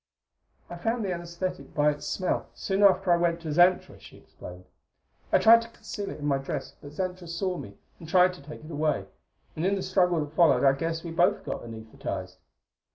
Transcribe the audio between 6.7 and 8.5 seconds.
but Xantra saw me and tried to